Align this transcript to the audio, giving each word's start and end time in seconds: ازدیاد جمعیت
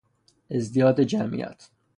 ازدیاد 0.49 0.99
جمعیت 1.01 1.69